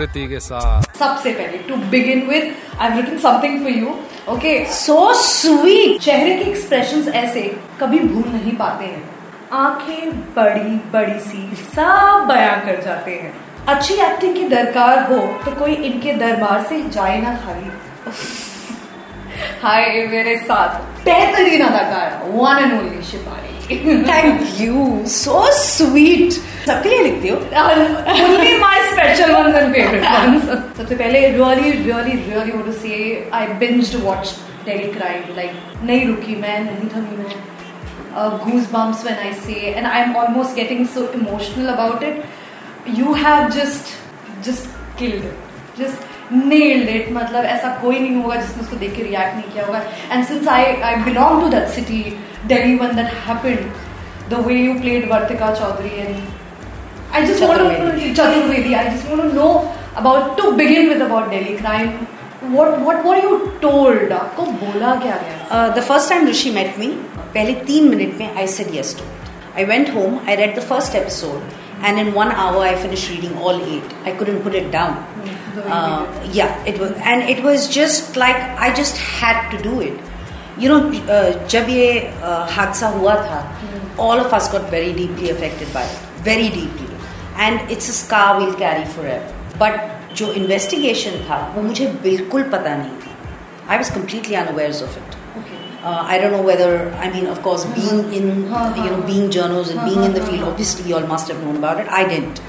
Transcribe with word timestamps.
कृति 0.00 0.26
के 0.28 0.40
साथ। 0.40 0.98
सबसे 0.98 1.30
पहले 1.30 1.58
to 1.58 1.76
begin 1.90 2.26
with 2.26 2.54
I 2.80 2.96
written 2.96 3.18
something 3.18 3.60
for 3.62 3.72
you 3.72 3.94
okay 4.28 4.52
so 4.74 5.12
sweet 5.14 6.00
चेहरे 6.00 6.34
के 6.34 6.50
एक्सप्रेशंस 6.50 7.08
ऐसे 7.14 7.40
कभी 7.80 7.98
भूल 7.98 8.24
नहीं 8.32 8.56
पाते 8.56 8.84
हैं। 8.84 9.02
आँखें 9.52 10.10
बड़ी 10.34 10.70
बड़ी 10.92 11.18
सी, 11.20 11.56
सब 11.56 12.26
बयां 12.28 12.56
कर 12.60 12.80
जाते 12.82 13.14
हैं। 13.14 13.32
अच्छी 13.68 13.94
एक्टिंग 13.94 14.34
की 14.34 14.48
दरकार 14.48 15.02
हो 15.04 15.18
तो 15.44 15.54
कोई 15.58 15.74
इनके 15.74 16.12
दरबार 16.14 16.62
से 16.68 16.82
जाए 16.88 17.20
ना 17.20 17.34
खाली। 17.36 17.70
हाय 19.62 20.06
मेरे 20.06 20.36
साथ, 20.38 20.80
बेहतरीन 21.04 21.62
अदाकार 21.62 22.20
वन 22.30 22.58
एंड 22.58 22.72
ओनली 22.80 23.02
शिफारी 23.02 23.59
थैंक 24.08 24.60
यू 24.60 24.86
सो 25.08 25.42
स्वीट 25.58 26.32
सबके 26.66 26.88
लिए 26.88 27.02
लिखती 27.02 27.28
हो 27.28 27.36
my 28.62 28.76
special 28.92 29.34
ones 29.36 29.58
and 29.60 29.74
favorite 29.76 30.06
ones. 30.14 30.48
सबसे 30.76 30.96
पहले 30.96 31.20
really 31.36 31.72
really 31.88 32.16
really 32.30 32.56
want 32.56 32.66
to 32.72 32.76
say 32.80 32.98
I 33.40 33.46
binged 33.62 33.96
watched 34.08 34.42
Delhi 34.68 34.90
Crime 34.96 35.30
like 35.38 35.84
नहीं 35.90 36.06
रुकी 36.06 36.36
मैं 36.40 36.58
नहीं 36.64 36.88
थमी 36.96 37.16
मैं 37.22 37.38
uh, 38.14 38.30
goosebumps 38.44 39.04
when 39.08 39.22
I 39.28 39.32
say 39.46 39.74
and 39.74 39.86
I'm 39.86 40.16
almost 40.16 40.56
getting 40.56 40.86
so 40.96 41.06
emotional 41.20 41.68
about 41.74 42.02
it. 42.02 42.24
You 43.00 43.14
have 43.14 43.54
just 43.60 43.94
just 44.48 44.68
killed 44.96 45.24
it. 45.30 45.49
Just 45.78 46.32
nailed 46.32 46.88
it 46.88 47.12
मतलब 47.12 47.44
ऐसा 47.54 47.68
कोई 47.82 47.98
नहीं 47.98 48.22
होगा 48.22 48.36
जिसने 48.40 48.62
उसको 48.62 48.76
देख 48.76 48.94
के 48.96 49.02
रिएक्ट 49.02 49.34
नहीं 49.36 49.52
किया 49.52 49.66
होगा 49.66 49.82
and 50.12 50.24
since 50.26 50.48
I 50.48 50.64
I 50.90 50.96
belong 51.04 51.40
to 51.42 51.48
that 51.56 51.68
city 51.78 52.02
Delhi 52.52 52.74
one 52.84 52.96
that 52.96 53.12
happened 53.28 54.30
the 54.30 54.44
way 54.46 54.54
you 54.54 54.74
played 54.80 55.10
Vartika 55.12 55.54
Chaudhary 55.54 55.96
and 56.00 56.16
I 57.18 57.20
just 57.26 57.40
Chaturvedi. 57.42 57.78
want 57.78 57.96
to 58.00 58.08
Chaturvedi. 58.18 58.74
I 58.80 58.82
just 58.88 59.08
want 59.12 59.22
to 59.22 59.32
know 59.36 59.76
about 60.00 60.36
to 60.40 60.56
begin 60.58 60.88
with 60.90 61.00
about 61.06 61.30
Delhi 61.30 61.56
crime. 61.60 61.88
What 62.56 62.76
what 62.88 63.00
were 63.06 63.16
you 63.22 63.38
told? 63.64 64.12
आपको 64.18 64.44
बोला 64.60 64.94
क्या 65.00 65.16
गया? 65.22 65.74
The 65.78 65.82
first 65.88 66.12
time 66.12 66.28
Rishi 66.30 66.52
met 66.58 66.78
me, 66.82 66.90
पहले 67.34 67.54
तीन 67.70 67.88
minute 67.94 68.14
में 68.20 68.36
I 68.42 68.46
said 68.54 68.70
yes 68.76 68.92
to 69.00 69.08
it. 69.08 69.32
I 69.56 69.66
went 69.72 69.90
home. 69.96 70.14
I 70.26 70.36
read 70.42 70.54
the 70.60 70.66
first 70.70 70.96
episode. 71.02 71.58
And 71.88 72.04
in 72.04 72.14
one 72.20 72.32
hour, 72.44 72.62
I 72.68 72.72
finished 72.86 73.10
reading 73.10 73.36
all 73.42 73.60
eight. 73.74 73.92
I 74.04 74.16
couldn't 74.20 74.42
put 74.46 74.56
it 74.62 74.70
down. 74.72 74.96
Mm. 75.20 75.29
Uh, 75.58 76.06
yeah, 76.32 76.64
it 76.64 76.78
was, 76.78 76.92
and 77.02 77.22
it 77.28 77.42
was 77.42 77.68
just 77.68 78.16
like 78.16 78.36
I 78.36 78.72
just 78.72 78.96
had 78.96 79.50
to 79.52 79.62
do 79.62 79.80
it. 79.80 79.96
You 80.60 80.68
know 80.70 80.78
uh, 80.78 81.48
जब 81.50 81.68
ये 81.70 81.86
uh, 82.22 82.46
हादसा 82.56 82.88
हुआ 82.96 83.14
था 83.26 83.38
all 84.06 84.20
of 84.20 84.34
us 84.36 84.50
got 84.52 84.70
very 84.70 84.92
deeply 84.94 85.28
affected 85.30 85.68
by 85.74 85.88
very 86.24 86.48
deeply 86.56 86.88
and 87.44 87.70
it's 87.70 87.88
a 87.90 87.92
scar 88.00 88.36
will 88.38 88.52
carry 88.64 88.84
forever 89.06 89.56
but 89.60 90.14
जो 90.16 90.32
investigation 90.42 91.24
था 91.28 91.38
वो 91.54 91.62
मुझे 91.62 91.86
बिल्कुल 92.02 92.42
पता 92.56 92.76
नहीं 92.76 92.96
था. 93.04 93.16
I 93.70 93.76
was 93.76 93.92
completely 93.94 94.34
unawares 94.42 94.82
of 94.82 94.98
it 94.98 95.16
I 95.84 96.18
don't 96.20 96.32
know 96.32 96.42
whether 96.42 96.76
I 97.00 97.08
mean 97.14 97.26
of 97.30 97.40
course 97.42 97.64
being 97.78 98.14
in 98.14 98.28
you 98.78 98.90
know 98.90 99.02
being 99.06 99.30
journals 99.38 99.70
and 99.70 99.80
being 99.80 100.04
in 100.04 100.12
the 100.12 100.26
field 100.26 100.44
obviously 100.48 100.90
you 100.90 100.96
all 100.96 101.06
must 101.12 101.32
have 101.32 101.44
known 101.44 101.56
about 101.56 101.80
it 101.80 101.88
I 101.98 102.04
don't 102.14 102.40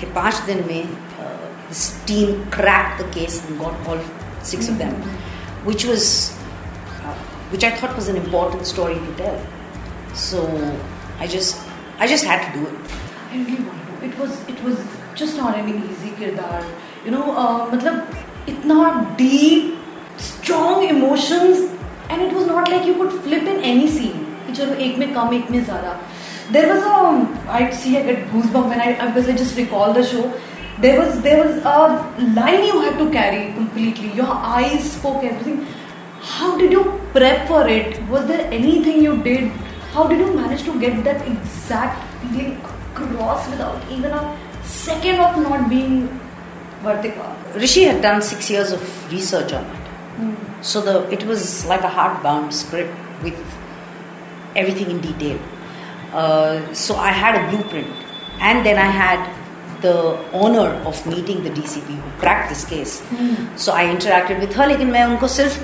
कि 0.00 0.06
पाँच 0.20 0.42
दिन 0.46 0.64
में 0.68 0.82
uh, 1.65 1.67
this 1.69 2.03
team 2.05 2.45
cracked 2.51 3.01
the 3.01 3.09
case 3.09 3.43
and 3.47 3.59
got 3.59 3.87
all 3.87 3.99
six 4.41 4.69
of 4.69 4.77
them, 4.77 4.93
which 5.63 5.85
was 5.85 6.37
uh, 7.03 7.13
which 7.49 7.63
I 7.63 7.71
thought 7.71 7.95
was 7.95 8.07
an 8.07 8.15
important 8.15 8.65
story 8.65 8.95
to 8.95 9.15
tell. 9.15 9.41
So 10.13 10.45
I 11.19 11.27
just 11.27 11.61
I 11.99 12.07
just 12.07 12.25
had 12.25 12.45
to 12.47 12.59
do 12.59 12.67
it. 12.67 12.73
I 13.31 13.37
really 13.37 13.63
want 13.63 13.87
to. 13.87 14.05
It 14.05 14.17
was 14.19 14.39
it 14.47 14.63
was 14.63 14.79
just 15.15 15.37
not 15.37 15.57
an 15.57 15.69
easy 15.69 16.11
किरदार. 16.11 16.65
You 17.05 17.11
know, 17.11 17.35
uh, 17.35 17.69
मतलब 17.71 18.07
इतना 18.49 19.17
deep, 19.17 19.77
strong 20.17 20.83
emotions, 20.87 21.69
and 22.09 22.21
it 22.21 22.33
was 22.33 22.47
not 22.47 22.69
like 22.69 22.85
you 22.85 22.95
could 22.95 23.13
flip 23.23 23.43
in 23.43 23.61
any 23.73 23.87
scene. 23.87 24.25
कि 24.47 24.53
चलो 24.57 24.73
एक 24.85 24.97
में 24.97 25.13
कम 25.13 25.33
एक 25.33 25.51
में 25.51 25.63
ज़्यादा. 25.65 25.99
There 26.51 26.67
was 26.73 26.83
a 26.83 26.93
I 27.57 27.69
see 27.69 27.97
I 27.97 28.03
get 28.03 28.25
goosebumps 28.31 28.69
when 28.69 28.81
I 28.81 28.87
because 29.07 29.29
I 29.29 29.35
just 29.43 29.57
recall 29.57 29.93
the 29.93 30.03
show. 30.03 30.31
There 30.80 31.00
was 31.00 31.20
there 31.22 31.42
was 31.42 31.56
a 31.64 32.24
line 32.34 32.64
you 32.64 32.80
had 32.82 32.98
to 32.98 33.10
carry 33.10 33.52
completely. 33.54 34.12
Your 34.12 34.32
eyes 34.56 34.92
spoke 34.92 35.24
everything. 35.24 35.66
How 36.20 36.56
did 36.58 36.72
you 36.72 36.82
prep 37.12 37.48
for 37.48 37.66
it? 37.66 38.02
Was 38.10 38.26
there 38.26 38.46
anything 38.52 39.02
you 39.02 39.16
did? 39.22 39.50
How 39.94 40.06
did 40.06 40.18
you 40.18 40.34
manage 40.34 40.64
to 40.64 40.78
get 40.78 41.02
that 41.04 41.26
exact 41.26 42.04
feeling 42.20 42.58
across 42.64 43.48
without 43.48 43.90
even 43.90 44.10
a 44.10 44.38
second 44.62 45.20
of 45.20 45.38
not 45.42 45.70
being 45.70 46.20
Vartika? 46.82 47.54
Rishi 47.54 47.84
had 47.84 48.02
done 48.02 48.20
six 48.20 48.50
years 48.50 48.72
of 48.72 49.12
research 49.12 49.54
on 49.54 49.64
it. 49.64 50.36
So 50.60 50.80
the 50.80 51.08
it 51.10 51.24
was 51.24 51.64
like 51.64 51.82
a 51.82 51.88
hardbound 51.88 52.52
script 52.52 52.92
with 53.22 53.40
everything 54.54 54.90
in 54.90 55.00
detail. 55.00 55.38
Uh, 56.12 56.74
so 56.74 56.96
I 56.96 57.10
had 57.10 57.34
a 57.34 57.50
blueprint, 57.50 57.88
and 58.40 58.64
then 58.64 58.76
I 58.76 58.90
had 59.00 59.26
the 59.80 59.96
honor 60.32 60.68
of 60.84 61.04
meeting 61.06 61.42
the 61.44 61.50
DCP 61.50 61.96
who 61.96 62.10
cracked 62.20 62.48
this 62.48 62.64
case. 62.64 63.00
Hmm. 63.02 63.34
So 63.56 63.72
I 63.72 63.84
interacted 63.86 64.40
with 64.40 64.54
her, 64.54 64.66
लेकिन 64.68 64.90
मैं 64.90 65.04
उनको 65.04 65.28
सिर्फ़ 65.28 65.58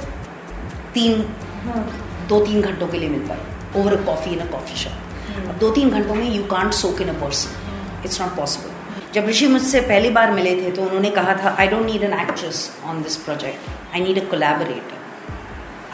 तीन 0.95 1.23
hmm. 1.65 1.89
दो 2.29 2.45
तीन 2.47 2.63
घंटों 2.63 2.89
के 2.89 2.99
लिए 2.99 3.09
मिल 3.09 3.27
पाई 3.29 3.81
over 3.81 3.97
a 3.97 4.05
coffee 4.07 4.33
in 4.33 4.47
a 4.47 4.51
coffee 4.55 4.79
shop. 4.85 5.01
Hmm. 5.27 5.49
अब 5.49 5.59
दो 5.59 5.71
तीन 5.75 5.91
घंटों 5.91 6.15
में 6.15 6.31
you 6.31 6.45
can't 6.55 6.75
soak 6.75 7.05
in 7.07 7.15
a 7.15 7.19
person. 7.25 7.59
Hmm. 7.65 8.07
It's 8.07 8.23
not 8.23 8.39
possible. 8.41 8.73
जब 9.15 9.27
ऋषि 9.29 9.47
मुझसे 9.47 9.81
पहली 9.81 10.11
बार 10.11 10.31
मिले 10.33 10.55
थे 10.57 10.71
तो 10.71 10.83
उन्होंने 10.83 11.11
कहा 11.17 11.35
था 11.43 11.55
I 11.61 11.69
don't 11.69 11.85
need 11.87 12.03
an 12.03 12.13
actress 12.21 12.61
on 12.89 13.03
this 13.03 13.17
project 13.25 13.95
I 13.95 14.01
need 14.01 14.19
a 14.19 14.29
collaborator 14.31 15.01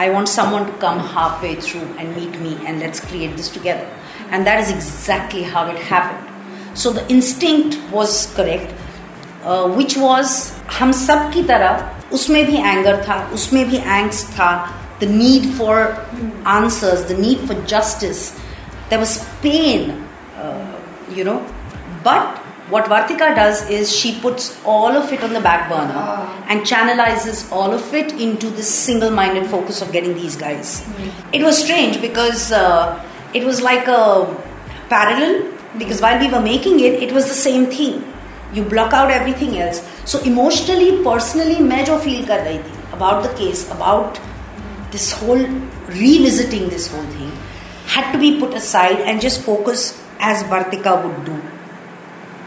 I 0.00 0.10
want 0.10 0.28
someone 0.28 0.64
to 0.64 0.72
come 0.82 1.00
half 1.14 1.42
way 1.42 1.54
through 1.62 1.80
and 1.80 2.16
meet 2.16 2.36
me 2.42 2.56
and 2.66 2.78
let's 2.78 3.00
create 3.06 3.34
this 3.36 3.54
together 3.54 4.34
and 4.34 4.44
that 4.44 4.60
is 4.60 4.72
exactly 4.72 5.42
how 5.54 5.70
it 5.70 5.80
happened 5.90 6.37
So 6.77 6.91
the 6.91 7.07
instinct 7.09 7.77
was 7.91 8.33
correct, 8.35 8.73
uh, 9.43 9.67
which 9.69 9.97
was 9.97 10.51
हम 10.79 10.91
सब 10.91 11.31
की 11.33 11.43
तरह 11.43 12.13
उसमें 12.13 12.45
भी 12.45 12.57
anger 12.57 13.03
था 13.07 13.17
उसमें 13.33 13.65
भी 13.69 13.77
angst 13.77 14.23
था 14.37 14.51
the 14.99 15.11
need 15.11 15.45
for 15.55 15.75
answers, 16.45 17.05
the 17.05 17.17
need 17.17 17.39
for 17.47 17.55
justice. 17.65 18.39
There 18.89 18.99
was 18.99 19.27
pain, 19.41 20.07
uh, 20.37 20.79
you 21.11 21.23
know. 21.23 21.45
But 22.03 22.37
what 22.69 22.85
Vartika 22.85 23.35
does 23.35 23.69
is 23.69 23.93
she 23.93 24.19
puts 24.19 24.57
all 24.65 24.95
of 24.99 25.11
it 25.11 25.23
on 25.23 25.33
the 25.33 25.41
back 25.41 25.69
burner 25.69 26.03
and 26.47 26.61
channelizes 26.61 27.51
all 27.51 27.73
of 27.73 27.93
it 27.93 28.13
into 28.13 28.49
this 28.49 28.73
single 28.73 29.09
minded 29.09 29.47
focus 29.47 29.81
of 29.81 29.91
getting 29.91 30.13
these 30.15 30.35
guys. 30.35 30.85
It 31.31 31.43
was 31.43 31.61
strange 31.63 31.99
because 32.01 32.51
uh, 32.51 33.03
it 33.33 33.43
was 33.43 33.61
like 33.61 33.87
a 33.87 34.03
parallel, 34.89 35.51
because 35.78 36.00
while 36.00 36.18
we 36.20 36.30
were 36.30 36.40
making 36.40 36.80
it, 36.80 37.02
it 37.02 37.12
was 37.12 37.28
the 37.28 37.38
same 37.40 37.66
thing. 37.66 38.04
You 38.52 38.64
block 38.64 38.92
out 38.92 39.10
everything 39.10 39.58
else. 39.58 39.82
So 40.04 40.20
emotionally, 40.30 40.90
personally, 41.04 41.60
मैं 41.70 41.84
जो 41.84 41.98
feel 41.98 42.24
कर 42.26 42.40
रही 42.44 42.58
थी 42.58 42.78
about 42.96 43.22
the 43.22 43.32
case, 43.40 43.64
about 43.72 44.20
this 44.92 45.10
whole 45.12 45.44
revisiting 45.88 46.68
this 46.70 46.88
whole 46.92 47.08
thing, 47.18 47.30
had 47.86 48.10
to 48.12 48.18
be 48.18 48.32
put 48.40 48.54
aside 48.54 49.00
and 49.00 49.20
just 49.20 49.42
focus 49.42 49.86
as 50.20 50.42
Vartika 50.54 50.96
would 51.04 51.24
do 51.24 51.36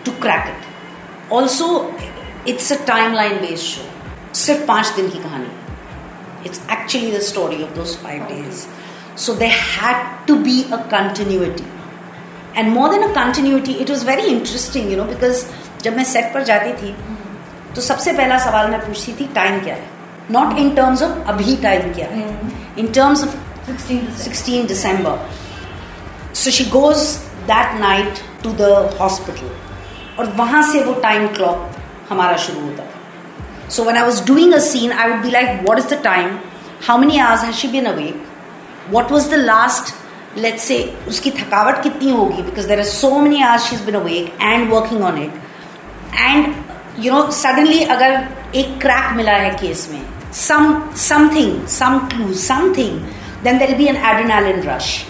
to 0.05 0.17
crack 0.19 0.49
it. 0.49 0.67
Also, 1.29 1.93
it's 2.45 2.71
a 2.71 2.77
timeline 2.91 3.41
based 3.47 3.73
show. 3.75 3.87
सिर्फ 4.33 4.65
पाँच 4.67 4.87
दिन 4.95 5.09
की 5.11 5.19
कहानी 5.19 6.45
it's 6.45 6.61
actually 6.71 7.11
the 7.11 7.19
story 7.21 7.63
of 7.63 7.69
those 7.75 7.95
five 8.03 8.23
days 8.27 8.65
so 9.21 9.33
they 9.41 9.45
had 9.45 10.05
to 10.27 10.35
be 10.43 10.61
a 10.63 10.77
continuity 10.93 11.63
and 12.57 12.73
more 12.73 12.89
than 12.89 13.03
a 13.03 13.13
continuity 13.13 13.71
it 13.71 13.89
was 13.89 14.05
very 14.05 14.21
interesting 14.21 14.91
you 14.91 14.97
know 14.97 15.03
because 15.03 15.45
जब 15.83 15.97
मैं 15.97 16.03
set 16.03 16.33
पर 16.33 16.43
जाती 16.43 16.73
थी 16.73 16.95
तो 17.75 17.81
सबसे 17.81 18.13
पहला 18.13 18.37
सवाल 18.39 18.71
मैं 18.71 18.79
पूछती 18.79 19.11
थी 19.19 19.29
टाइम 19.35 19.59
क्या 19.59 19.75
है? 19.75 19.89
नॉट 20.31 20.57
इन 20.57 20.75
टर्म्स 20.75 21.03
ऑफ़ 21.03 21.29
अभी 21.31 21.55
टाइम 21.55 21.93
क्या 21.93 22.07
है। 22.07 22.51
In 22.79 22.87
terms 22.87 23.23
of 23.23 23.35
16 23.69 24.67
December. 24.67 25.11
So 26.33 26.51
she 26.51 26.63
goes 26.71 27.01
that 27.47 27.75
night 27.81 28.21
to 28.43 28.53
the 28.61 28.69
hospital. 28.99 29.51
और 30.19 30.31
वहाँ 30.37 30.61
से 30.71 30.83
वो 30.83 30.93
टाइम 30.93 31.27
क्लॉक 31.27 31.75
हमारा 32.09 32.37
शुरू 32.37 32.61
होता 32.61 32.83
था। 32.83 33.69
So 33.69 33.83
when 33.83 33.97
I 33.97 34.03
was 34.03 34.23
doing 34.25 34.53
a 34.53 34.59
scene 34.59 34.91
I 34.91 35.09
would 35.09 35.21
be 35.21 35.31
like 35.31 35.61
what 35.69 35.79
is 35.79 35.87
the 35.87 36.01
time 36.03 36.37
how 36.87 36.97
many 36.97 37.19
hours 37.19 37.43
has 37.43 37.55
she 37.55 37.67
been 37.67 37.85
awake 37.85 38.25
what 38.89 39.11
was 39.11 39.29
the 39.29 39.33
last 39.33 39.93
let's 40.37 40.63
say 40.63 40.97
उसकी 41.07 41.31
थकावट 41.31 41.83
कितनी 41.83 42.11
होगी? 42.11 42.41
Because 42.41 42.67
there 42.67 42.79
are 42.79 42.85
so 42.85 43.17
many 43.17 43.41
hours 43.43 43.63
she 43.63 43.75
is 43.75 43.83
been 43.83 43.95
awake 43.95 44.37
and 44.41 44.69
working 44.71 45.03
on 45.03 45.21
it 45.21 45.33
and 46.15 46.53
you 46.99 47.13
know 47.13 47.31
suddenly 47.31 47.83
अगर 47.83 48.27
एक 48.55 48.79
crack 48.81 49.13
मिला 49.13 49.31
है 49.31 49.49
case 49.49 49.87
में 49.91 50.01
some 50.33 50.91
something 50.95 51.67
some 51.67 51.97
clue 51.99 52.33
something 52.33 52.99
then 53.43 53.57
there 53.57 53.75
be 53.75 53.85
an 53.85 53.95
adrenaline 53.95 54.61
rush 54.61 55.05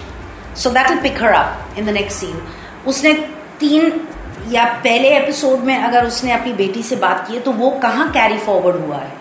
so 0.57 0.69
that 0.69 0.89
will 0.89 1.00
pick 1.00 1.23
her 1.23 1.33
up 1.33 1.75
in 1.77 1.85
the 1.85 1.89
next 1.89 2.19
scene 2.19 2.41
उसने 2.88 3.13
तीन 3.59 4.07
या 4.50 4.65
पहले 4.65 5.09
episode 5.18 5.59
में 5.59 5.77
अगर 5.77 6.06
उसने 6.06 6.31
अपनी 6.31 6.53
बेटी 6.53 6.83
से 6.83 6.95
बात 6.95 7.27
की 7.27 7.33
है 7.33 7.39
तो 7.39 7.51
वो 7.51 7.69
कहाँ 7.69 8.09
कैरी 8.12 8.38
फॉरवर्ड 8.38 8.85
हुआ 8.85 8.97
है? 8.97 9.13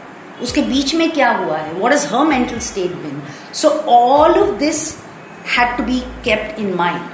उसके 0.43 0.63
बीच 0.63 0.95
में 0.95 1.11
क्या 1.11 1.31
हुआ 1.31 1.57
है? 1.57 1.73
What 1.73 1.93
is 1.93 2.07
her 2.07 2.25
mental 2.25 2.59
state 2.59 2.93
been 2.93 3.23
so 3.55 3.69
all 3.69 4.39
of 4.41 4.57
this 4.59 4.99
had 5.45 5.77
to 5.77 5.83
be 5.83 6.05
kept 6.23 6.59
in 6.59 6.77
mind. 6.77 7.09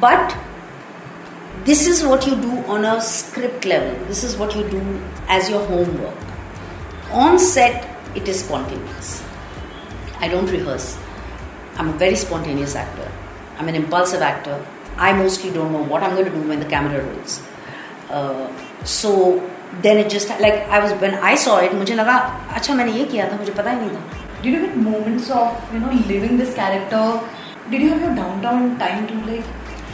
But 0.00 0.36
this 1.64 1.86
is 1.86 2.04
what 2.04 2.26
you 2.26 2.36
do 2.36 2.52
on 2.66 2.84
a 2.84 3.00
script 3.00 3.64
level, 3.64 4.04
this 4.06 4.24
is 4.24 4.36
what 4.36 4.54
you 4.54 4.68
do 4.68 5.02
as 5.28 5.48
your 5.48 5.64
homework. 5.66 6.16
On 7.12 7.38
set, 7.38 7.88
it 8.14 8.28
is 8.28 8.44
spontaneous. 8.44 9.22
I 10.20 10.28
don't 10.28 10.50
rehearse. 10.50 10.98
I'm 11.76 11.88
a 11.88 11.92
very 11.92 12.16
spontaneous 12.16 12.74
actor. 12.74 13.10
I'm 13.58 13.68
an 13.68 13.74
impulsive 13.74 14.22
actor. 14.22 14.64
I 14.96 15.12
mostly 15.12 15.50
don't 15.50 15.72
know 15.72 15.82
what 15.82 16.02
I'm 16.02 16.14
going 16.14 16.26
to 16.26 16.30
do 16.30 16.48
when 16.48 16.60
the 16.60 16.66
camera 16.66 17.04
rolls. 17.04 17.42
Uh, 18.10 18.52
so 18.84 19.50
then 19.82 19.98
it 19.98 20.08
just 20.08 20.28
like 20.28 20.54
I 20.68 20.78
was 20.78 20.92
when 21.00 21.14
I 21.14 21.34
saw 21.34 21.58
it, 21.58 21.72
मुझे 21.72 21.94
लगा 21.94 22.16
अच्छा 22.56 22.74
मैंने 22.74 22.92
ये 22.92 23.04
किया 23.04 23.28
था 23.30 23.36
मुझे 23.36 23.52
पता 23.52 23.70
ही 23.70 23.76
नहीं 23.80 23.90
था. 23.90 24.42
Do 24.42 24.50
you 24.50 24.60
get 24.60 24.76
moments 24.76 25.30
of 25.30 25.72
you 25.72 25.80
know 25.80 25.90
living 26.10 26.36
this 26.36 26.54
character? 26.54 27.20
did 27.70 27.80
you 27.80 27.90
have 27.90 28.00
your 28.00 28.14
downtown 28.14 28.78
time 28.78 29.06
to 29.06 29.14
like 29.30 29.44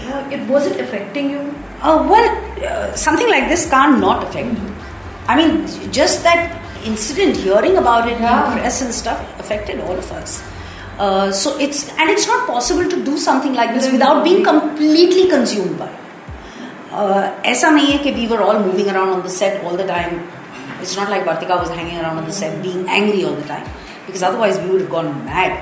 you 0.05 0.39
it 0.39 0.49
was 0.49 0.67
it 0.67 0.81
affecting 0.81 1.31
you 1.31 1.41
uh, 1.83 2.07
well 2.13 2.29
uh, 2.67 2.95
something 2.95 3.29
like 3.29 3.49
this 3.49 3.69
can't 3.71 4.01
not 4.01 4.25
affect 4.29 4.59
you 4.59 4.75
i 5.29 5.37
mean 5.37 5.67
just 5.93 6.23
that 6.23 6.57
incident 6.85 7.37
hearing 7.37 7.77
about 7.77 8.09
it 8.09 8.19
yeah. 8.21 8.53
in 8.53 8.59
press 8.59 8.81
and 8.83 8.93
stuff 8.93 9.21
affected 9.39 9.81
all 9.81 9.97
of 9.97 10.11
us 10.13 10.43
uh, 11.01 11.33
so 11.33 11.59
it's 11.59 11.89
and 11.97 12.11
it's 12.11 12.27
not 12.27 12.47
possible 12.47 12.87
to 12.87 13.05
do 13.05 13.17
something 13.17 13.55
like 13.55 13.73
this 13.73 13.91
without 13.91 14.23
being 14.23 14.45
completely 14.45 15.31
consumed 15.31 15.79
by 15.79 15.89
it. 15.89 15.99
Uh, 16.93 17.31
ऐसा 17.45 17.71
नहीं 17.71 17.87
है 17.93 17.99
कि 18.05 18.39
all 18.39 18.61
moving 18.61 18.91
around 18.91 19.09
on 19.09 19.23
the 19.23 19.31
set 19.31 19.65
all 19.65 19.77
the 19.77 19.87
time. 19.87 20.29
It's 20.83 20.97
not 20.97 21.09
like 21.09 21.25
not 21.25 21.41
Vartika 21.41 21.59
was 21.59 21.71
hanging 21.71 21.99
around 22.01 22.19
on 22.19 22.27
the 22.27 22.33
set 22.33 22.61
being 22.63 22.87
angry 22.89 23.25
all 23.25 23.35
the 23.35 23.49
time 23.49 23.67
because 24.07 24.23
otherwise 24.23 24.59
we 24.59 24.71
would 24.73 24.83
have 24.83 24.91
gone 24.91 25.25
mad. 25.25 25.59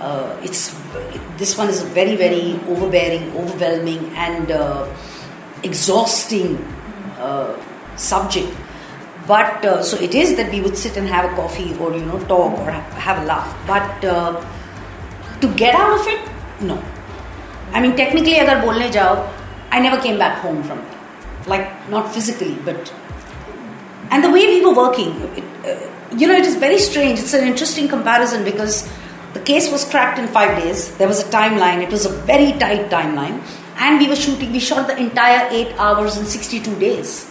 Uh, 0.00 0.38
it's 0.42 0.74
this 1.38 1.56
one 1.56 1.68
is 1.68 1.82
a 1.82 1.86
very 1.86 2.16
very 2.16 2.60
overbearing, 2.68 3.30
overwhelming, 3.36 4.10
and 4.16 4.50
uh, 4.50 4.86
exhausting 5.62 6.56
uh, 7.18 7.56
subject. 7.96 8.54
But 9.26 9.64
uh, 9.64 9.82
so 9.82 9.96
it 9.98 10.14
is 10.14 10.36
that 10.36 10.50
we 10.50 10.60
would 10.60 10.76
sit 10.76 10.96
and 10.96 11.06
have 11.06 11.30
a 11.32 11.34
coffee 11.36 11.74
or 11.78 11.92
you 11.94 12.04
know 12.04 12.18
talk 12.26 12.58
or 12.58 12.70
have 12.70 13.22
a 13.22 13.26
laugh. 13.26 13.50
But 13.66 14.04
uh, 14.04 14.44
to 15.40 15.54
get 15.54 15.74
out 15.74 16.00
of 16.00 16.06
it, 16.06 16.20
no. 16.60 16.82
I 17.72 17.80
mean, 17.80 17.96
technically, 17.96 18.34
agar 18.34 18.56
bolne 18.62 18.90
jao, 18.92 19.10
I 19.70 19.80
never 19.80 20.00
came 20.02 20.18
back 20.18 20.40
home 20.40 20.62
from 20.64 20.78
it. 20.78 21.48
Like 21.48 21.68
not 21.88 22.12
physically, 22.12 22.56
but 22.64 22.92
and 24.10 24.24
the 24.24 24.30
way 24.30 24.46
we 24.46 24.64
were 24.66 24.74
working, 24.74 25.12
it, 25.36 25.44
uh, 25.64 26.16
you 26.16 26.26
know, 26.26 26.34
it 26.34 26.44
is 26.44 26.56
very 26.56 26.78
strange. 26.78 27.20
It's 27.20 27.32
an 27.32 27.46
interesting 27.46 27.86
comparison 27.86 28.44
because 28.44 28.88
the 29.32 29.40
case 29.40 29.70
was 29.70 29.84
cracked 29.84 30.18
in 30.18 30.26
five 30.28 30.62
days. 30.62 30.96
There 30.96 31.08
was 31.08 31.20
a 31.20 31.30
timeline. 31.30 31.82
It 31.82 31.90
was 31.90 32.04
a 32.04 32.10
very 32.30 32.52
tight 32.58 32.90
timeline. 32.90 33.40
And 33.76 33.98
we 33.98 34.08
were 34.08 34.16
shooting, 34.16 34.52
we 34.52 34.60
shot 34.60 34.86
the 34.88 34.96
entire 34.98 35.48
eight 35.50 35.72
hours 35.78 36.16
in 36.16 36.26
62 36.26 36.78
days. 36.78 37.28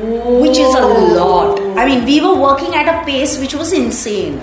Which 0.00 0.58
is 0.58 0.74
a 0.74 0.86
lot. 0.86 1.60
I 1.76 1.84
mean, 1.86 2.04
we 2.04 2.20
were 2.20 2.34
working 2.34 2.74
at 2.74 2.88
a 2.88 3.04
pace 3.04 3.38
which 3.38 3.54
was 3.54 3.72
insane. 3.72 4.40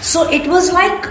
So 0.00 0.30
it 0.30 0.46
was 0.46 0.72
like, 0.72 1.08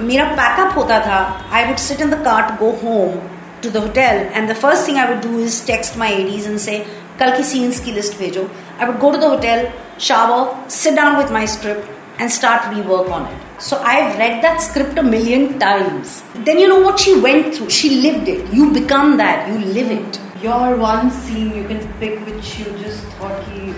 Mira 0.00 0.34
backup 0.34 0.72
hota 0.72 1.00
tha. 1.04 1.44
I 1.50 1.68
would 1.68 1.78
sit 1.78 2.00
in 2.00 2.10
the 2.10 2.16
car 2.16 2.48
to 2.50 2.56
go 2.58 2.74
home 2.76 3.30
to 3.62 3.70
the 3.70 3.80
hotel. 3.80 4.28
And 4.32 4.48
the 4.48 4.54
first 4.54 4.84
thing 4.84 4.96
I 4.96 5.08
would 5.08 5.20
do 5.20 5.38
is 5.38 5.64
text 5.64 5.96
my 5.96 6.12
ADs 6.12 6.46
and 6.46 6.60
say, 6.60 6.86
Kalki 7.18 7.42
scenes 7.42 7.80
ki 7.80 7.92
list 7.92 8.14
bhejo. 8.14 8.50
I 8.78 8.88
would 8.88 9.00
go 9.00 9.12
to 9.12 9.18
the 9.18 9.28
hotel, 9.28 9.72
shower, 9.98 10.68
sit 10.68 10.96
down 10.96 11.16
with 11.16 11.30
my 11.30 11.44
script, 11.44 11.88
and 12.18 12.30
start 12.30 12.62
rework 12.74 13.10
on 13.10 13.32
it. 13.32 13.62
So 13.62 13.78
I've 13.78 14.16
read 14.18 14.42
that 14.42 14.58
script 14.58 14.98
a 14.98 15.02
million 15.02 15.58
times. 15.58 16.22
Then 16.34 16.58
you 16.58 16.68
know 16.68 16.80
what 16.80 16.98
she 16.98 17.20
went 17.20 17.54
through. 17.54 17.70
She 17.70 17.90
lived 18.02 18.28
it. 18.28 18.52
You 18.52 18.72
become 18.72 19.16
that. 19.16 19.48
You 19.48 19.58
live 19.58 19.90
it. 19.90 20.20
Your 20.42 20.76
one 20.76 21.10
scene 21.10 21.54
you 21.54 21.66
can 21.66 21.80
pick 21.94 22.24
which 22.26 22.58
you 22.60 22.66
just 22.78 23.04
thought 23.18 23.42
he, 23.48 23.72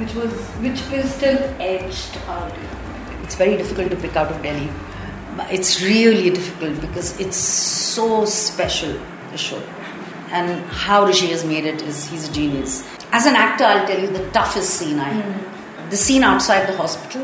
which 0.00 0.14
was 0.14 0.32
which 0.64 0.80
is 0.92 1.14
still 1.14 1.38
etched 1.60 2.16
out. 2.28 2.52
It's 3.22 3.36
very 3.36 3.56
difficult 3.56 3.90
to 3.92 3.96
pick 3.96 4.16
out 4.16 4.32
of 4.32 4.42
Delhi. 4.42 4.68
It's 5.50 5.80
really 5.80 6.30
difficult 6.30 6.80
because 6.80 7.18
it's 7.20 7.36
so 7.36 8.24
special 8.24 9.00
the 9.30 9.38
show, 9.38 9.62
and 10.30 10.64
how 10.66 11.06
Rishi 11.06 11.28
has 11.28 11.44
made 11.44 11.64
it 11.64 11.80
is 11.82 12.10
he's 12.10 12.28
a 12.28 12.32
genius. 12.32 12.84
As 13.12 13.26
an 13.26 13.36
actor, 13.36 13.64
I'll 13.64 13.86
tell 13.86 14.00
you 14.00 14.08
the 14.08 14.28
toughest 14.30 14.70
scene 14.70 14.98
I. 14.98 15.12
Mm 15.12 15.51
The 15.91 15.97
scene 15.97 16.23
outside 16.23 16.67
the 16.67 16.75
hospital 16.75 17.23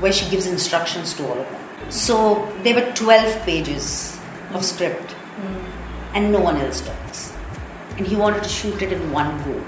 where 0.00 0.12
she 0.12 0.28
gives 0.30 0.46
instructions 0.46 1.14
to 1.14 1.26
all 1.26 1.38
of 1.38 1.46
them. 1.50 1.90
So 1.90 2.52
there 2.62 2.74
were 2.74 2.92
12 2.92 3.42
pages 3.44 4.18
of 4.52 4.64
script, 4.64 5.14
and 6.14 6.32
no 6.32 6.40
one 6.40 6.56
else 6.56 6.80
talks. 6.80 7.34
And 7.96 8.06
he 8.06 8.16
wanted 8.16 8.42
to 8.42 8.48
shoot 8.48 8.82
it 8.82 8.92
in 8.92 9.12
one 9.12 9.42
go. 9.44 9.64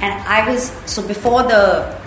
And 0.00 0.12
I 0.28 0.48
was, 0.48 0.70
so 0.86 1.06
before 1.06 1.42
the 1.42 1.98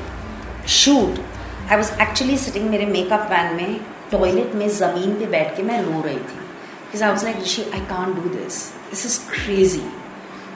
shoot, 0.66 1.20
I 1.68 1.76
was 1.78 1.92
actually 1.92 2.38
sitting 2.38 2.70
मेरे 2.70 2.86
makeup 2.92 3.30
van 3.30 3.56
में 3.58 3.80
toilet 4.12 4.56
में 4.56 4.68
ज़मीन 4.70 5.14
पे 5.20 5.26
बैठ 5.32 5.56
के 5.56 5.64
मैं 5.64 5.82
रो 5.84 6.02
रही 6.06 6.18
थी 6.18 6.40
because 6.86 7.02
I 7.02 7.12
was 7.12 7.24
like 7.24 7.38
Rishi 7.40 7.64
I 7.72 7.80
can't 7.92 8.16
do 8.16 8.30
this 8.30 8.74
this 8.90 9.06
is 9.10 9.14
crazy 9.36 9.84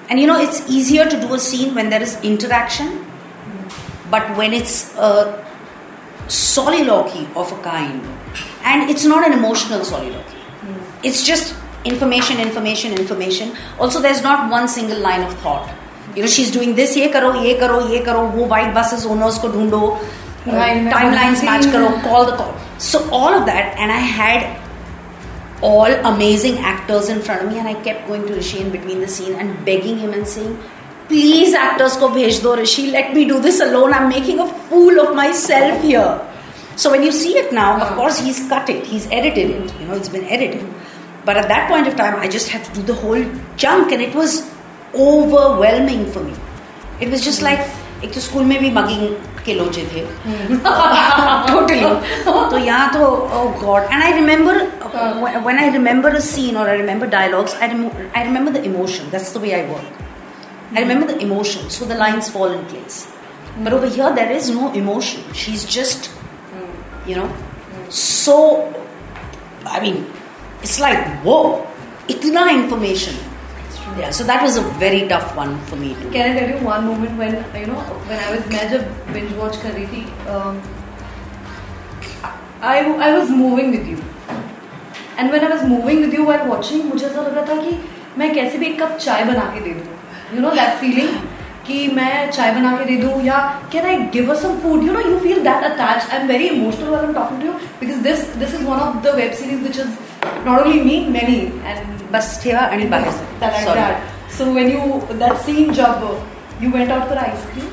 and 0.10 0.20
you 0.20 0.28
know 0.28 0.38
it's 0.46 0.60
easier 0.70 1.06
to 1.14 1.20
do 1.22 1.34
a 1.34 1.40
scene 1.40 1.74
when 1.74 1.90
there 1.94 2.02
is 2.08 2.18
interaction 2.32 2.90
but 4.11 4.37
when 4.37 4.53
it's 4.53 4.95
a 4.97 5.47
soliloquy 6.31 7.29
of 7.35 7.53
a 7.53 7.63
kind. 7.63 8.03
And 8.63 8.91
it's 8.91 9.05
not 9.05 9.27
an 9.27 9.33
emotional 9.33 9.85
soliloquy. 9.85 10.39
Mm. 10.61 10.83
It's 11.03 11.27
just 11.27 11.55
information, 11.85 12.39
information, 12.41 12.93
information. 12.93 13.57
Also, 13.79 14.01
there's 14.01 14.23
not 14.23 14.51
one 14.51 14.69
single 14.69 14.99
line 14.99 15.23
of 15.23 15.35
thought. 15.41 15.73
You 16.15 16.23
know, 16.23 16.29
she's 16.29 16.51
doing 16.51 16.75
this, 16.75 16.97
ye 16.97 17.11
karo, 17.11 17.41
ye 17.41 17.59
karo, 17.59 17.89
ye 17.89 18.03
karo, 18.03 18.31
wo 18.31 18.47
white 18.47 18.75
buses 18.75 19.07
owners 19.07 19.39
ko 19.39 19.51
dhundo, 19.51 19.97
uh, 19.97 20.51
timelines 20.91 21.45
match 21.45 21.71
karo, 21.71 22.01
call 22.01 22.27
the 22.27 22.37
call. 22.37 22.55
So 22.79 23.09
all 23.11 23.33
of 23.33 23.47
that, 23.47 23.79
and 23.79 23.93
I 23.93 24.01
had 24.01 24.61
all 25.63 25.87
amazing 25.87 26.59
actors 26.59 27.09
in 27.09 27.23
front 27.23 27.43
of 27.43 27.53
me, 27.53 27.59
and 27.59 27.69
I 27.69 27.75
kept 27.83 28.09
going 28.09 28.27
to 28.27 28.35
Rishi 28.35 28.61
in 28.61 28.71
between 28.71 29.01
the 29.01 29.09
scene 29.09 29.35
and 29.35 29.65
begging 29.65 29.99
him 29.99 30.13
and 30.13 30.27
saying, 30.27 30.59
please 31.10 31.56
actors 31.56 31.98
को 31.98 32.08
भेज 32.10 32.42
दो 32.44 32.56
Rishi 32.56 32.86
let 32.92 33.14
me 33.16 33.26
do 33.26 33.40
this 33.40 33.62
alone 33.62 33.94
I 33.94 34.04
am 34.04 34.10
making 34.10 34.40
a 34.40 34.46
fool 34.70 35.00
of 35.00 35.16
myself 35.42 35.84
here 35.84 36.24
So 36.78 36.90
when 36.92 37.04
you 37.04 37.12
see 37.12 37.38
it 37.38 37.54
now, 37.54 37.68
of 37.82 37.92
course, 37.98 38.18
he's 38.20 38.40
cut 38.50 38.70
it, 38.70 38.86
he's 38.86 39.04
edited 39.10 39.52
it, 39.52 39.70
you 39.80 39.86
know, 39.88 39.96
it's 39.96 40.10
been 40.10 40.26
edited. 40.26 40.66
But 41.26 41.38
at 41.38 41.48
that 41.48 41.70
point 41.70 41.88
of 41.88 41.96
time, 41.96 42.18
I 42.18 42.28
just 42.28 42.50
had 42.50 42.66
to 42.66 42.74
do 42.74 42.82
the 42.84 42.96
whole 42.96 43.24
chunk, 43.58 43.94
and 43.94 44.02
it 44.02 44.14
was 44.14 44.36
overwhelming 44.94 46.06
for 46.12 46.24
me. 46.24 46.34
It 47.00 47.10
was 47.10 47.24
just 47.24 47.42
like, 47.42 47.66
एक 48.04 48.14
तो 48.14 48.20
school 48.20 48.44
में 48.46 48.58
भी 48.60 48.70
mugging 48.72 49.08
के 49.46 49.54
लोचे 49.54 49.82
थे 49.92 50.02
totally 51.48 51.80
तो 52.50 52.58
यहाँ 52.58 52.92
तो 52.94 53.06
ओ 53.06 53.44
God 53.62 53.84
and 53.84 54.04
I 54.04 54.12
remember 54.14 54.58
when 55.44 55.60
I 55.60 55.70
remember 55.72 56.16
a 56.16 56.20
scene 56.26 56.58
और 56.58 56.70
I 56.70 56.78
remember 56.78 57.08
dialogues 57.16 57.56
I 57.56 57.70
I 57.70 58.24
remember 58.24 58.52
the 58.52 58.64
emotion 58.66 59.10
that's 59.12 59.34
the 59.38 59.42
way 59.42 59.52
I 59.52 59.62
work 59.72 60.04
I 60.74 60.82
remember 60.82 61.08
the 61.08 61.20
emotion, 61.20 61.70
so 61.70 61.86
the 61.86 61.96
lines 61.96 62.30
fall 62.30 62.52
in 62.52 62.66
place. 62.66 63.08
But 63.64 63.74
over 63.74 63.88
here, 63.88 64.14
there 64.14 64.32
is 64.32 64.50
no 64.50 64.74
emotion. 64.74 65.24
She's 65.34 65.66
just, 65.66 66.12
you 67.08 67.16
know, 67.16 67.32
so. 67.90 68.72
I 69.66 69.80
mean, 69.80 70.06
it's 70.62 70.80
like 70.80 71.00
whoa, 71.24 71.66
itna 72.08 72.54
information. 72.54 73.16
Yeah, 73.98 74.10
so 74.12 74.24
that 74.26 74.44
was 74.44 74.58
a 74.58 74.62
very 74.84 75.08
tough 75.08 75.36
one 75.36 75.58
for 75.66 75.76
me 75.76 75.96
too. 75.96 76.10
Can 76.12 76.36
I 76.36 76.40
tell 76.40 76.50
you 76.50 76.66
one 76.66 76.86
moment 76.86 77.18
when 77.18 77.34
you 77.60 77.68
know 77.68 77.80
when 78.10 78.20
I 78.20 78.32
was 78.32 78.42
मैं 78.52 78.70
जब 78.72 79.14
binge 79.14 79.34
watch 79.40 79.58
कर 79.64 79.74
रही 79.74 79.86
थी, 79.94 80.04
um, 80.36 80.62
I 82.62 82.78
I 83.08 83.12
was 83.18 83.30
moving 83.30 83.72
with 83.72 83.88
you, 83.88 83.98
and 85.18 85.32
when 85.32 85.44
I 85.44 85.52
was 85.56 85.64
moving 85.74 86.02
with 86.06 86.14
you 86.14 86.26
while 86.30 86.48
watching, 86.54 86.86
मुझे 86.92 87.06
ऐसा 87.06 87.22
लग 87.22 87.36
रहा 87.36 87.46
था 87.50 87.62
कि 87.62 87.78
मैं 88.18 88.34
कैसे 88.36 88.58
भी 88.58 88.66
एक 88.66 88.82
कप 88.82 88.98
चाय 88.98 89.24
बना 89.26 89.46
के 89.54 89.60
दे 89.62 89.74
दूँ 89.80 89.96
यू 90.36 90.42
नो 90.42 90.52
दैट 90.62 90.78
फीलिंग 90.80 91.18
कि 91.68 91.88
मैं 91.96 92.32
चाय 92.32 92.52
बना 92.54 92.76
के 92.78 92.86
दे 92.86 92.96
दूँ 93.04 93.22
या 93.26 93.38
can 93.72 93.86
I 93.86 93.98
give 94.14 94.32
us 94.34 94.42
some 94.42 94.58
food 94.64 94.84
you 94.88 94.94
know 94.94 95.00
you 95.10 95.18
feel 95.20 95.44
that 95.44 95.64
attach 95.72 96.10
I 96.12 96.20
am 96.20 96.28
very 96.28 96.48
emotional 96.48 96.90
while 96.90 97.06
I 97.06 97.10
am 97.10 97.14
talking 97.16 97.42
to 97.42 97.48
you 97.48 97.54
because 97.80 98.02
this 98.10 98.26
this 98.44 98.54
is 98.56 98.66
one 98.66 98.80
of 98.88 99.04
the 99.06 99.16
web 99.16 99.34
series 99.42 99.62
which 99.62 99.80
is 99.80 99.98
not 100.46 100.62
only 100.62 100.80
me 100.86 100.96
many 101.18 101.38
and 101.72 101.96
बस 102.12 102.40
ठेवा 102.44 102.60
आणि 102.60 102.86
बाहेर 102.90 103.14
like 103.42 103.66
that 103.78 104.14
so 104.38 104.46
when 104.58 104.70
you 104.74 105.00
that 105.22 105.42
scene 105.46 105.74
job 105.80 106.04
you 106.64 106.72
went 106.76 106.94
out 106.96 107.08
for 107.12 107.18
ice 107.24 107.46
cream 107.52 107.72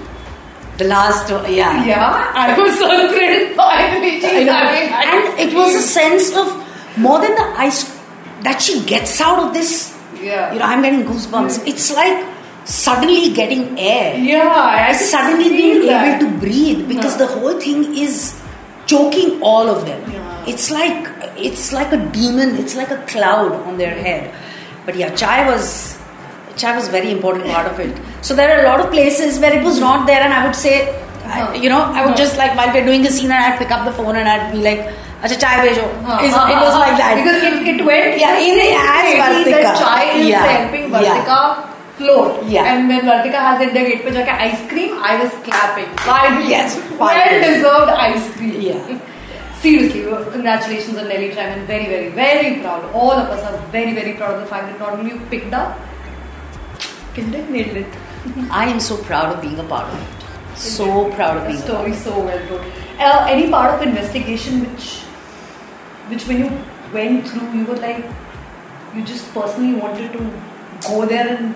the 0.82 0.88
last 0.92 1.32
yeah 1.56 1.80
yeah 1.90 2.42
I 2.44 2.46
was 2.60 2.78
so 2.82 2.90
thrilled 3.14 3.56
by 3.56 3.74
and 3.82 5.40
it 5.46 5.56
was 5.60 5.78
a 5.80 5.84
sense 5.88 6.30
of 6.42 6.52
more 7.06 7.18
than 7.24 7.34
the 7.40 7.48
ice 7.66 7.82
that 8.48 8.68
she 8.68 8.78
gets 8.92 9.20
out 9.28 9.42
of 9.44 9.52
this 9.58 9.74
yeah 10.22 10.52
you 10.52 10.62
know 10.62 10.70
I'm 10.70 10.86
getting 10.88 11.04
goosebumps 11.10 11.60
it's 11.74 11.90
like 12.00 12.24
suddenly 12.67 13.29
getting 13.33 13.79
air. 13.79 14.17
Yeah, 14.17 14.51
I 14.87 14.91
suddenly 14.93 15.49
being 15.49 15.85
that. 15.87 16.21
able 16.21 16.31
to 16.31 16.37
breathe 16.39 16.87
because 16.87 17.13
Yeah. 17.19 17.25
the 17.25 17.27
whole 17.35 17.59
thing 17.65 17.95
is 18.05 18.35
choking 18.85 19.41
all 19.41 19.69
of 19.75 19.85
them. 19.85 20.01
Yeah. 20.11 20.51
It's 20.53 20.69
like 20.71 21.07
it's 21.37 21.71
like 21.77 21.91
a 21.91 21.97
demon. 22.17 22.57
It's 22.57 22.75
like 22.75 22.91
a 22.91 22.97
cloud 23.13 23.53
on 23.71 23.77
their 23.77 23.95
head. 24.07 24.29
But 24.85 24.95
yeah, 24.95 25.09
chai 25.23 25.47
was 25.49 25.97
chai 26.61 26.75
was 26.75 26.87
very 26.99 27.11
important 27.11 27.45
part 27.55 27.67
of 27.71 27.79
it. 27.79 27.95
So 28.21 28.35
there 28.35 28.53
are 28.53 28.61
a 28.65 28.69
lot 28.69 28.79
of 28.85 28.91
places 28.91 29.39
where 29.39 29.53
it 29.57 29.63
was 29.63 29.79
not 29.79 30.07
there, 30.07 30.21
and 30.27 30.33
I 30.33 30.45
would 30.45 30.55
say, 30.55 30.77
I, 31.25 31.53
you 31.55 31.69
know, 31.69 31.81
I 31.81 32.05
would 32.05 32.17
just 32.17 32.37
like 32.37 32.55
while 32.59 32.71
we're 32.73 32.85
doing 32.85 33.05
a 33.05 33.11
scene, 33.11 33.31
and 33.31 33.43
I'd 33.49 33.59
pick 33.59 33.71
up 33.71 33.85
the 33.85 33.91
phone 33.99 34.15
and 34.15 34.27
I'd 34.35 34.51
be 34.53 34.61
like, 34.69 34.81
"Acha 35.21 35.37
chai 35.43 35.53
bhejo." 35.65 35.85
Huh, 36.07 36.19
It's- 36.25 36.33
huh, 36.33 36.51
it 36.55 36.59
was 36.65 36.73
huh, 36.73 36.79
like 36.85 36.97
that 37.03 37.15
because 37.21 37.43
it, 37.49 37.55
it 37.73 37.85
went 37.85 38.17
Yeah, 38.23 38.39
in 38.39 38.55
the 38.57 38.69
as 38.73 39.07
floor. 41.97 42.39
Yeah. 42.45 42.71
And 42.71 42.87
when 42.87 43.01
Vartika 43.01 43.61
in 43.61 43.73
the 43.73 43.83
gate 43.89 44.03
pe 44.05 44.11
jaake 44.17 44.33
ice 44.47 44.63
cream, 44.69 44.97
I 45.11 45.13
was 45.21 45.31
clapping. 45.45 45.89
Finally. 46.07 46.49
Yes. 46.49 46.77
Well 47.03 47.35
deserved 47.45 47.91
ice 48.07 48.31
cream. 48.37 48.61
Yeah. 48.61 48.99
Seriously, 49.61 50.03
congratulations 50.31 50.97
on 50.97 51.07
Nelly 51.09 51.29
Tryman. 51.31 51.65
Very, 51.65 51.87
very, 51.93 52.09
very 52.09 52.61
proud. 52.61 52.83
All 52.93 53.11
of 53.11 53.29
us 53.35 53.43
are 53.51 53.57
very, 53.77 53.93
very 53.93 54.13
proud 54.13 54.35
of 54.35 54.41
the 54.41 54.45
fact 54.45 54.67
that 54.71 54.79
not 54.79 54.99
only 54.99 55.13
you 55.13 55.19
picked 55.31 55.53
up, 55.53 55.79
Kindred 57.15 57.49
nailed 57.49 57.77
it. 57.77 57.97
I 58.51 58.67
am 58.69 58.79
so 58.79 58.97
proud 59.03 59.35
of 59.35 59.41
being 59.41 59.57
a 59.59 59.63
part 59.63 59.91
of 59.91 59.99
it. 59.99 60.57
So 60.57 61.11
proud 61.13 61.37
of 61.37 61.47
being. 61.47 61.57
The 61.57 61.63
story 61.63 61.93
so 61.93 62.19
well 62.19 62.47
told. 62.47 62.61
Uh, 62.99 63.25
any 63.29 63.49
part 63.49 63.73
of 63.73 63.87
investigation 63.87 64.61
which, 64.65 64.99
which 66.11 66.27
when 66.27 66.39
you 66.45 66.51
went 66.93 67.27
through, 67.27 67.51
you 67.57 67.65
were 67.65 67.77
like, 67.77 68.05
you 68.95 69.03
just 69.03 69.33
personally 69.33 69.73
wanted 69.79 70.13
to 70.13 70.19
go 70.87 71.05
there 71.05 71.27
and 71.35 71.55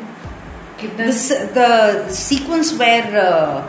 this, 0.97 1.29
the 1.29 2.09
sequence 2.09 2.73
where 2.73 3.05
uh, 3.15 3.61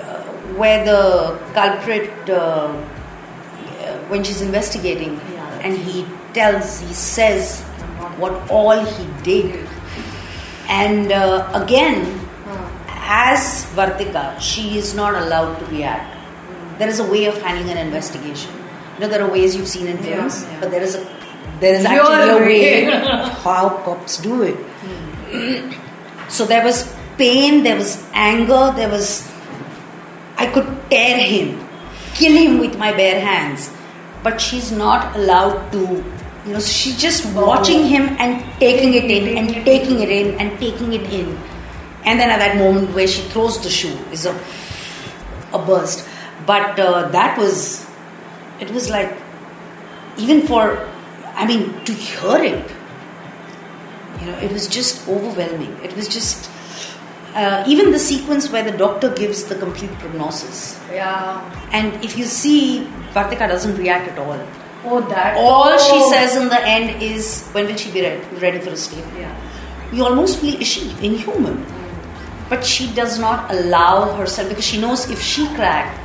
uh, 0.00 0.22
where 0.56 0.84
the 0.84 1.38
culprit 1.52 2.10
uh, 2.30 2.34
uh, 2.34 3.98
when 4.08 4.24
she's 4.24 4.40
investigating 4.40 5.20
Yeah. 5.32 5.60
and 5.64 5.76
he 5.76 6.06
tells 6.32 6.80
he 6.80 6.94
says 6.94 7.60
what 8.16 8.32
all 8.50 8.84
he 8.84 9.06
did. 9.22 9.68
And 10.68 11.12
uh, 11.12 11.48
again 11.52 12.20
as 13.04 13.66
Vartika 13.76 14.40
she 14.40 14.78
is 14.78 14.94
not 14.94 15.14
allowed 15.14 15.58
to 15.58 15.66
react 15.66 16.16
there 16.78 16.88
is 16.88 17.00
a 17.00 17.04
way 17.10 17.26
of 17.26 17.36
handling 17.42 17.68
an 17.68 17.76
investigation. 17.86 18.50
You 18.94 19.00
know 19.00 19.08
there 19.08 19.22
are 19.22 19.30
ways 19.30 19.54
you've 19.56 19.68
seen 19.68 19.86
in 19.88 19.98
films 19.98 20.42
yeah. 20.44 20.60
but 20.60 20.70
there 20.70 20.82
is 20.82 20.94
a 20.94 21.04
there 21.60 21.74
is 21.74 21.84
actually 21.84 22.30
a 22.30 22.36
way. 22.36 22.86
way. 22.86 22.92
of 22.92 23.28
how 23.44 23.68
cops 23.84 24.16
do 24.18 24.42
it 24.42 24.56
so 26.32 26.44
there 26.44 26.64
was 26.64 26.80
pain, 27.18 27.62
there 27.62 27.76
was 27.76 28.02
anger, 28.12 28.72
there 28.74 28.88
was. 28.88 29.28
I 30.36 30.46
could 30.46 30.66
tear 30.90 31.18
him, 31.18 31.68
kill 32.14 32.32
him 32.32 32.58
with 32.58 32.76
my 32.78 32.90
bare 32.92 33.20
hands, 33.20 33.70
but 34.24 34.40
she's 34.40 34.72
not 34.72 35.14
allowed 35.16 35.70
to. 35.72 36.02
You 36.46 36.54
know, 36.54 36.60
she's 36.60 37.00
just 37.00 37.24
watching 37.36 37.86
him 37.86 38.16
and 38.18 38.42
taking 38.58 38.94
it 38.94 39.04
in 39.04 39.38
and 39.38 39.64
taking 39.64 40.00
it 40.00 40.10
in 40.10 40.40
and 40.40 40.58
taking 40.58 40.92
it 40.92 41.08
in, 41.20 41.38
and 42.04 42.18
then 42.18 42.30
at 42.30 42.40
that 42.40 42.56
moment 42.56 42.92
where 42.92 43.06
she 43.06 43.22
throws 43.28 43.62
the 43.62 43.70
shoe 43.70 43.96
is 44.10 44.26
a 44.26 44.34
a 45.52 45.58
burst. 45.64 46.08
But 46.46 46.78
uh, 46.78 47.08
that 47.08 47.38
was, 47.38 47.86
it 48.60 48.70
was 48.70 48.90
like, 48.90 49.16
even 50.16 50.46
for, 50.46 50.88
I 51.34 51.46
mean, 51.46 51.84
to 51.84 51.92
hear 51.92 52.42
it, 52.42 52.72
you 54.22 54.30
know, 54.30 54.38
it 54.38 54.52
was 54.52 54.68
just 54.68 55.08
overwhelming. 55.08 55.76
It 55.82 55.96
was 55.96 56.08
just 56.08 56.48
uh, 57.34 57.64
even 57.66 57.90
the 57.90 57.98
sequence 57.98 58.50
where 58.50 58.62
the 58.62 58.76
doctor 58.76 59.10
gives 59.10 59.44
the 59.44 59.56
complete 59.56 59.90
prognosis, 59.98 60.78
yeah. 60.92 61.40
and 61.72 61.92
if 62.04 62.16
you 62.16 62.24
see, 62.24 62.86
Vartika 63.14 63.48
doesn't 63.48 63.76
react 63.76 64.10
at 64.12 64.18
all. 64.18 64.38
Oh, 64.84 65.00
that. 65.08 65.36
All 65.38 65.76
she 65.78 65.94
oh. 65.94 66.10
says 66.12 66.36
in 66.36 66.48
the 66.48 66.60
end 66.66 67.02
is, 67.02 67.48
"When 67.52 67.66
will 67.66 67.76
she 67.76 67.90
be 67.90 68.02
ready, 68.02 68.36
ready 68.36 68.60
for 68.60 68.70
a 68.70 68.76
sleep?" 68.76 69.04
Yeah. 69.18 69.34
You 69.92 70.04
almost 70.04 70.38
feel 70.40 70.60
is 70.60 70.66
she 70.66 70.90
inhuman, 71.02 71.64
but 72.48 72.64
she 72.64 72.92
does 72.94 73.18
not 73.18 73.50
allow 73.50 74.14
herself 74.14 74.48
because 74.48 74.64
she 74.64 74.80
knows 74.80 75.08
if 75.10 75.20
she 75.20 75.46
cracked, 75.54 75.98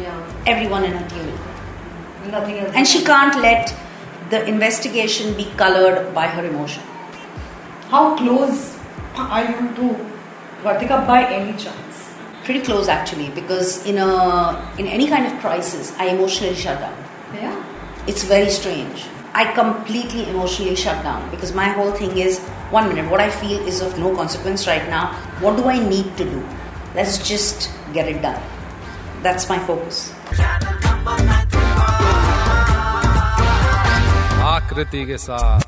Yeah. 0.00 0.54
everyone 0.54 0.84
in 0.84 0.92
her 0.92 1.08
team. 1.08 1.32
Nothing 2.30 2.58
else. 2.58 2.72
And 2.74 2.86
she 2.86 3.04
can't 3.04 3.40
let 3.40 3.74
the 4.30 4.44
investigation 4.46 5.34
be 5.34 5.46
colored 5.62 6.14
by 6.14 6.26
her 6.26 6.44
emotion. 6.44 6.82
How 7.89 8.15
close 8.15 8.77
are 9.15 9.43
you 9.43 9.75
to 9.75 9.97
Vartika 10.63 11.05
by 11.07 11.23
any 11.25 11.57
chance? 11.57 12.09
Pretty 12.43 12.61
close 12.61 12.87
actually, 12.87 13.29
because 13.29 13.85
in 13.85 13.97
a 13.97 14.73
in 14.77 14.87
any 14.87 15.07
kind 15.07 15.25
of 15.25 15.39
crisis, 15.39 15.93
I 15.97 16.09
emotionally 16.09 16.55
shut 16.55 16.79
down. 16.79 16.97
Yeah. 17.33 17.55
It's 18.07 18.23
very 18.23 18.49
strange. 18.49 19.05
I 19.33 19.53
completely 19.53 20.27
emotionally 20.29 20.75
shut 20.75 21.03
down 21.03 21.29
because 21.31 21.53
my 21.53 21.69
whole 21.69 21.91
thing 21.91 22.17
is 22.17 22.39
one 22.71 22.87
minute, 22.89 23.09
what 23.09 23.19
I 23.21 23.29
feel 23.29 23.59
is 23.67 23.81
of 23.81 23.97
no 23.99 24.15
consequence 24.15 24.67
right 24.67 24.87
now. 24.89 25.13
What 25.41 25.57
do 25.57 25.65
I 25.65 25.77
need 25.79 26.17
to 26.17 26.25
do? 26.25 26.43
Let's 26.95 27.17
just 27.27 27.69
get 27.93 28.07
it 28.07 28.21
done. 28.21 28.41
That's 29.21 29.49
my 29.49 29.59
focus. 29.59 30.13
आकृति 34.49 35.05
के 35.05 35.17
साथ 35.17 35.62